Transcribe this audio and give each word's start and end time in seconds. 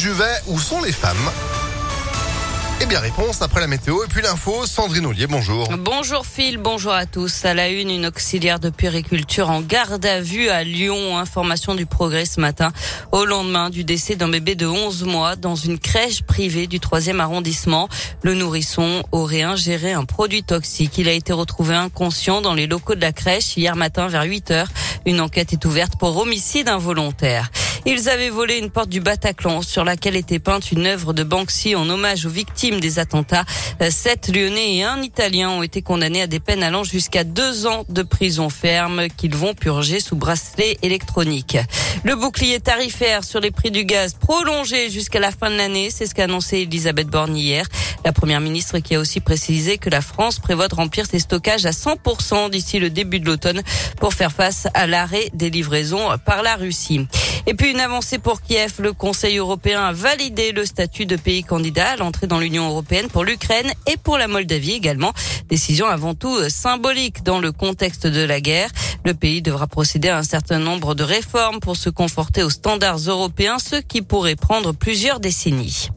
Juvet, 0.00 0.24
où 0.46 0.58
sont 0.58 0.80
les 0.80 0.92
femmes? 0.92 1.30
Eh 2.80 2.86
bien, 2.86 3.00
réponse 3.00 3.42
après 3.42 3.60
la 3.60 3.66
météo 3.66 4.02
et 4.02 4.06
puis 4.06 4.22
l'info. 4.22 4.64
Sandrine 4.64 5.04
Ollier, 5.04 5.26
bonjour. 5.26 5.68
Bonjour 5.76 6.24
Phil, 6.24 6.56
bonjour 6.56 6.94
à 6.94 7.04
tous. 7.04 7.44
À 7.44 7.52
la 7.52 7.68
une, 7.68 7.90
une 7.90 8.06
auxiliaire 8.06 8.58
de 8.58 8.70
puériculture 8.70 9.50
en 9.50 9.60
garde 9.60 10.06
à 10.06 10.22
vue 10.22 10.48
à 10.48 10.64
Lyon. 10.64 11.18
Information 11.18 11.74
du 11.74 11.84
progrès 11.84 12.24
ce 12.24 12.40
matin. 12.40 12.72
Au 13.12 13.26
lendemain 13.26 13.68
du 13.68 13.84
décès 13.84 14.16
d'un 14.16 14.28
bébé 14.28 14.54
de 14.54 14.66
11 14.66 15.04
mois 15.04 15.36
dans 15.36 15.54
une 15.54 15.78
crèche 15.78 16.22
privée 16.22 16.66
du 16.66 16.78
3e 16.78 17.18
arrondissement, 17.18 17.90
le 18.22 18.32
nourrisson 18.32 19.02
aurait 19.12 19.42
ingéré 19.42 19.92
un 19.92 20.06
produit 20.06 20.44
toxique. 20.44 20.96
Il 20.96 21.10
a 21.10 21.12
été 21.12 21.34
retrouvé 21.34 21.74
inconscient 21.74 22.40
dans 22.40 22.54
les 22.54 22.66
locaux 22.66 22.94
de 22.94 23.02
la 23.02 23.12
crèche 23.12 23.54
hier 23.58 23.76
matin 23.76 24.08
vers 24.08 24.22
8 24.22 24.50
heures. 24.50 24.68
Une 25.04 25.20
enquête 25.20 25.52
est 25.52 25.66
ouverte 25.66 25.98
pour 25.98 26.16
homicide 26.16 26.70
involontaire. 26.70 27.50
Ils 27.86 28.08
avaient 28.08 28.30
volé 28.30 28.58
une 28.58 28.70
porte 28.70 28.90
du 28.90 29.00
Bataclan 29.00 29.62
sur 29.62 29.84
laquelle 29.84 30.16
était 30.16 30.38
peinte 30.38 30.70
une 30.70 30.86
œuvre 30.86 31.12
de 31.12 31.22
Banksy 31.22 31.74
en 31.74 31.88
hommage 31.88 32.26
aux 32.26 32.30
victimes 32.30 32.78
des 32.78 32.98
attentats. 32.98 33.44
Sept 33.88 34.28
Lyonnais 34.28 34.76
et 34.76 34.84
un 34.84 35.00
Italien 35.02 35.50
ont 35.50 35.62
été 35.62 35.80
condamnés 35.80 36.22
à 36.22 36.26
des 36.26 36.40
peines 36.40 36.62
allant 36.62 36.84
jusqu'à 36.84 37.24
deux 37.24 37.66
ans 37.66 37.84
de 37.88 38.02
prison 38.02 38.50
ferme 38.50 39.08
qu'ils 39.08 39.34
vont 39.34 39.54
purger 39.54 40.00
sous 40.00 40.16
bracelet 40.16 40.78
électronique. 40.82 41.56
Le 42.04 42.16
bouclier 42.16 42.60
tarifaire 42.60 43.24
sur 43.24 43.40
les 43.40 43.50
prix 43.50 43.70
du 43.70 43.84
gaz 43.84 44.14
prolongé 44.14 44.90
jusqu'à 44.90 45.20
la 45.20 45.30
fin 45.30 45.50
de 45.50 45.56
l'année, 45.56 45.88
c'est 45.90 46.06
ce 46.06 46.14
qu'a 46.14 46.24
annoncé 46.24 46.58
Elisabeth 46.58 47.08
Borne 47.08 47.36
hier. 47.36 47.66
La 48.04 48.12
première 48.12 48.40
ministre 48.40 48.78
qui 48.78 48.94
a 48.94 49.00
aussi 49.00 49.20
précisé 49.20 49.78
que 49.78 49.90
la 49.90 50.00
France 50.00 50.38
prévoit 50.38 50.68
de 50.68 50.74
remplir 50.74 51.06
ses 51.06 51.18
stockages 51.18 51.66
à 51.66 51.70
100% 51.70 52.50
d'ici 52.50 52.78
le 52.78 52.90
début 52.90 53.20
de 53.20 53.26
l'automne 53.26 53.62
pour 53.98 54.14
faire 54.14 54.32
face 54.32 54.68
à 54.74 54.86
l'arrêt 54.86 55.30
des 55.34 55.50
livraisons 55.50 56.08
par 56.24 56.42
la 56.42 56.56
Russie. 56.56 57.06
Et 57.46 57.54
puis 57.54 57.70
une 57.70 57.80
avancée 57.80 58.18
pour 58.18 58.42
Kiev. 58.42 58.74
Le 58.78 58.92
Conseil 58.92 59.38
européen 59.38 59.82
a 59.82 59.92
validé 59.92 60.52
le 60.52 60.64
statut 60.64 61.06
de 61.06 61.16
pays 61.16 61.42
candidat 61.42 61.90
à 61.90 61.96
l'entrée 61.96 62.26
dans 62.26 62.38
l'Union 62.38 62.68
européenne 62.68 63.08
pour 63.08 63.24
l'Ukraine 63.24 63.70
et 63.86 63.96
pour 63.96 64.18
la 64.18 64.28
Moldavie 64.28 64.72
également. 64.72 65.12
Décision 65.48 65.86
avant 65.86 66.14
tout 66.14 66.48
symbolique 66.48 67.22
dans 67.22 67.40
le 67.40 67.52
contexte 67.52 68.06
de 68.06 68.22
la 68.24 68.40
guerre. 68.40 68.70
Le 69.04 69.14
pays 69.14 69.42
devra 69.42 69.66
procéder 69.66 70.08
à 70.08 70.18
un 70.18 70.22
certain 70.22 70.58
nombre 70.58 70.94
de 70.94 71.02
réformes 71.02 71.60
pour 71.60 71.76
se 71.76 71.90
conforter 71.90 72.42
aux 72.42 72.50
standards 72.50 72.98
européens, 72.98 73.58
ce 73.58 73.76
qui 73.76 74.02
pourrait 74.02 74.36
prendre 74.36 74.72
plusieurs 74.72 75.20
décennies. 75.20 75.90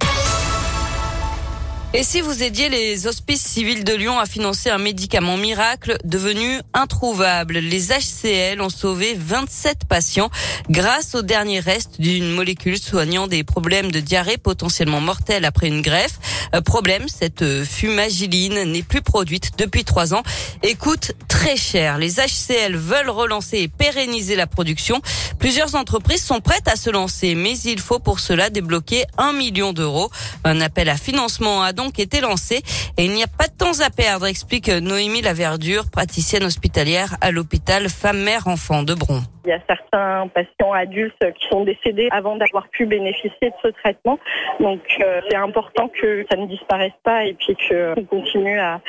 Et 1.95 2.01
si 2.01 2.21
vous 2.21 2.41
aidiez 2.41 2.69
les 2.69 3.05
hospices 3.05 3.45
civils 3.45 3.83
de 3.83 3.93
Lyon 3.93 4.17
à 4.17 4.25
financer 4.25 4.71
un 4.71 4.79
médicament 4.79 5.37
miracle 5.37 5.99
devenu 6.03 6.59
introuvable, 6.73 7.59
les 7.59 7.89
HCL 7.89 8.59
ont 8.61 8.71
sauvé 8.71 9.15
27 9.15 9.85
patients 9.87 10.31
grâce 10.71 11.13
au 11.13 11.21
dernier 11.21 11.59
reste 11.59 12.01
d'une 12.01 12.31
molécule 12.31 12.79
soignant 12.79 13.27
des 13.27 13.43
problèmes 13.43 13.91
de 13.91 13.99
diarrhée 13.99 14.39
potentiellement 14.39 15.01
mortels 15.01 15.45
après 15.45 15.67
une 15.67 15.83
greffe. 15.83 16.17
Euh, 16.55 16.61
problème, 16.61 17.07
cette 17.07 17.63
fumagiline 17.63 18.63
n'est 18.63 18.81
plus 18.81 19.03
produite 19.03 19.51
depuis 19.59 19.83
trois 19.83 20.15
ans 20.15 20.23
et 20.63 20.73
coûte 20.73 21.11
très 21.27 21.55
cher. 21.55 21.99
Les 21.99 22.13
HCL 22.15 22.75
veulent 22.75 23.11
relancer 23.11 23.59
et 23.59 23.67
pérenniser 23.67 24.35
la 24.35 24.47
production. 24.47 24.99
Plusieurs 25.37 25.75
entreprises 25.75 26.23
sont 26.23 26.41
prêtes 26.41 26.67
à 26.67 26.75
se 26.75 26.89
lancer, 26.89 27.35
mais 27.35 27.55
il 27.59 27.79
faut 27.79 27.99
pour 27.99 28.19
cela 28.19 28.49
débloquer 28.49 29.03
un 29.19 29.33
million 29.33 29.73
d'euros. 29.73 30.09
Un 30.43 30.59
appel 30.59 30.89
à 30.89 30.97
financement 30.97 31.61
a 31.61 31.71
donc 31.83 31.99
été 31.99 32.21
lancé 32.21 32.61
et 32.97 33.05
il 33.05 33.11
n'y 33.11 33.23
a 33.23 33.27
pas 33.27 33.47
de 33.47 33.57
temps 33.57 33.83
à 33.85 33.89
perdre, 33.89 34.25
explique 34.25 34.69
Noémie 34.69 35.21
Laverdure, 35.21 35.83
praticienne 35.91 36.43
hospitalière 36.43 37.15
à 37.21 37.31
l'hôpital 37.31 37.89
Femme-Mère-Enfant 37.89 38.83
de 38.83 38.93
Bron. 38.93 39.21
Il 39.45 39.49
y 39.49 39.53
a 39.53 39.59
certains 39.67 40.29
patients 40.29 40.71
adultes 40.71 41.19
qui 41.37 41.47
sont 41.49 41.65
décédés 41.65 42.07
avant 42.11 42.37
d'avoir 42.37 42.69
pu 42.69 42.85
bénéficier 42.85 43.49
de 43.49 43.55
ce 43.61 43.67
traitement. 43.67 44.17
Donc 44.61 44.79
euh, 45.01 45.19
c'est 45.29 45.35
important 45.35 45.89
que 45.89 46.25
ça 46.31 46.37
ne 46.37 46.47
disparaisse 46.47 46.93
pas 47.03 47.25
et 47.25 47.33
puis 47.33 47.57
qu'on 47.67 48.05
continue 48.05 48.57
à, 48.59 48.79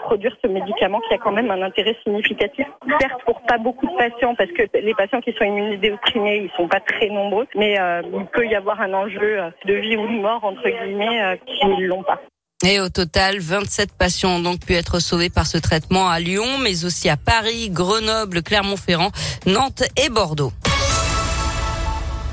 produire 0.00 0.36
ce 0.44 0.48
médicament 0.48 1.00
qui 1.08 1.14
a 1.14 1.18
quand 1.18 1.32
même 1.32 1.50
un 1.50 1.62
intérêt 1.62 1.96
significatif. 2.04 2.66
Certes 3.00 3.22
pour 3.24 3.40
pas 3.42 3.56
beaucoup 3.56 3.86
de 3.86 3.96
patients 3.96 4.34
parce 4.34 4.50
que 4.50 4.64
les 4.74 4.94
patients 4.94 5.20
qui 5.20 5.32
sont 5.32 5.44
immunodéprimés 5.44 6.42
ils 6.44 6.56
sont 6.56 6.68
pas 6.68 6.80
très 6.80 7.08
nombreux, 7.08 7.46
mais 7.54 7.80
euh, 7.80 8.02
il 8.12 8.26
peut 8.26 8.46
y 8.46 8.54
avoir 8.54 8.80
un 8.82 8.92
enjeu 8.92 9.38
de 9.64 9.74
vie 9.74 9.96
ou 9.96 10.06
de 10.06 10.20
mort 10.20 10.44
entre 10.44 10.68
guillemets 10.68 11.22
euh, 11.22 11.36
qui 11.46 11.66
ne 11.66 11.86
l'ont 11.86 12.02
pas. 12.02 12.20
Et 12.64 12.78
au 12.78 12.88
total, 12.88 13.40
27 13.40 13.92
patients 13.92 14.36
ont 14.36 14.40
donc 14.40 14.60
pu 14.60 14.74
être 14.74 15.00
sauvés 15.00 15.30
par 15.30 15.46
ce 15.46 15.58
traitement 15.58 16.08
à 16.08 16.20
Lyon, 16.20 16.58
mais 16.62 16.84
aussi 16.84 17.08
à 17.08 17.16
Paris, 17.16 17.70
Grenoble, 17.70 18.42
Clermont-Ferrand, 18.42 19.10
Nantes 19.46 19.82
et 19.96 20.08
Bordeaux. 20.08 20.52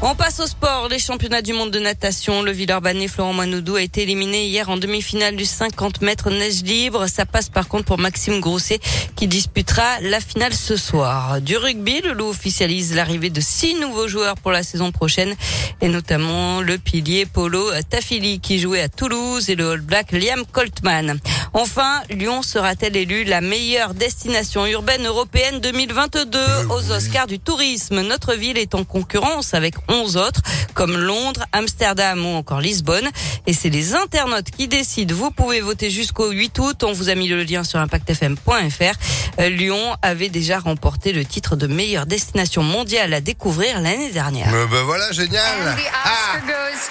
On 0.01 0.15
passe 0.15 0.39
au 0.39 0.45
sport. 0.45 0.87
Les 0.89 0.97
championnats 0.97 1.41
du 1.41 1.51
monde 1.51 1.71
de 1.71 1.79
natation. 1.79 2.41
Le 2.41 2.53
Villeurbanais 2.53 3.09
Florent 3.09 3.33
Manoudou 3.33 3.75
a 3.75 3.81
été 3.81 4.03
éliminé 4.03 4.45
hier 4.45 4.69
en 4.69 4.77
demi-finale 4.77 5.35
du 5.35 5.43
50 5.43 6.01
mètres 6.01 6.29
nage 6.29 6.63
libre. 6.63 7.07
Ça 7.07 7.25
passe 7.25 7.49
par 7.49 7.67
contre 7.67 7.83
pour 7.83 7.97
Maxime 7.97 8.39
Grousset 8.39 8.79
qui 9.17 9.27
disputera 9.27 9.99
la 10.01 10.21
finale 10.21 10.53
ce 10.53 10.77
soir. 10.77 11.41
Du 11.41 11.57
rugby, 11.57 11.99
le 11.99 12.13
loup 12.13 12.29
officialise 12.29 12.95
l'arrivée 12.95 13.29
de 13.29 13.41
six 13.41 13.75
nouveaux 13.75 14.07
joueurs 14.07 14.35
pour 14.35 14.51
la 14.51 14.63
saison 14.63 14.93
prochaine 14.93 15.35
et 15.81 15.89
notamment 15.89 16.61
le 16.61 16.77
pilier 16.77 17.25
Polo 17.25 17.69
Tafili 17.89 18.39
qui 18.39 18.57
jouait 18.57 18.81
à 18.81 18.87
Toulouse 18.87 19.49
et 19.49 19.55
le 19.55 19.71
All 19.71 19.81
Black 19.81 20.13
Liam 20.13 20.45
Coltman. 20.49 21.19
Enfin, 21.53 22.01
Lyon 22.09 22.41
sera-t-elle 22.41 22.95
élue 22.95 23.23
la 23.23 23.41
meilleure 23.41 23.93
destination 23.93 24.65
urbaine 24.65 25.05
européenne 25.05 25.59
2022 25.59 26.39
aux 26.69 26.91
Oscars 26.91 27.27
du 27.27 27.39
tourisme 27.39 28.01
Notre 28.01 28.35
ville 28.35 28.57
est 28.57 28.75
en 28.75 28.83
concurrence 28.83 29.53
avec 29.53 29.75
11 29.87 30.17
autres, 30.17 30.41
comme 30.73 30.97
Londres, 30.97 31.43
Amsterdam 31.51 32.25
ou 32.25 32.29
encore 32.35 32.61
Lisbonne. 32.61 33.09
Et 33.47 33.53
c'est 33.53 33.69
les 33.69 33.95
internautes 33.95 34.51
qui 34.51 34.67
décident. 34.67 35.15
Vous 35.15 35.31
pouvez 35.31 35.61
voter 35.61 35.89
jusqu'au 35.89 36.29
8 36.31 36.59
août. 36.59 36.83
On 36.83 36.93
vous 36.93 37.09
a 37.09 37.15
mis 37.15 37.27
le 37.27 37.43
lien 37.43 37.63
sur 37.63 37.79
impactfm.fr. 37.79 39.39
Euh, 39.39 39.49
Lyon 39.49 39.95
avait 40.01 40.29
déjà 40.29 40.59
remporté 40.59 41.13
le 41.13 41.25
titre 41.25 41.55
de 41.55 41.67
meilleure 41.67 42.05
destination 42.05 42.63
mondiale 42.63 43.13
à 43.13 43.21
découvrir 43.21 43.81
l'année 43.81 44.11
dernière. 44.11 44.51
ben 44.51 44.83
voilà, 44.83 45.11
génial. 45.11 45.77
Ah, 46.03 46.39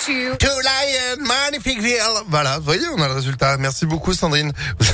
to... 0.06 0.48
Lion, 0.48 1.26
magnifique 1.26 1.80
ville. 1.80 1.98
Voilà, 2.28 2.58
vous 2.58 2.64
voyez, 2.64 2.86
on 2.96 3.00
a 3.00 3.08
le 3.08 3.14
résultat. 3.14 3.56
Merci 3.58 3.86
beaucoup, 3.86 4.12
Sandrine. 4.12 4.47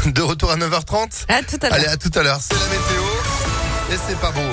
De 0.07 0.23
retour 0.23 0.51
à 0.51 0.57
9h30. 0.57 1.25
À 1.29 1.43
tout 1.43 1.59
à 1.63 1.69
l'heure. 1.69 1.79
Allez, 1.79 1.87
à 1.87 1.97
tout 1.97 2.11
à 2.15 2.23
l'heure. 2.23 2.41
C'est 2.41 2.55
la 2.55 2.67
météo. 2.67 3.03
Et 3.93 3.99
c'est 4.09 4.19
pas 4.19 4.31
beau. 4.31 4.41
Hein. 4.41 4.53